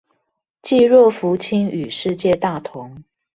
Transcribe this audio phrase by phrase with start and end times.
[0.63, 3.03] 濟弱扶傾與世界大同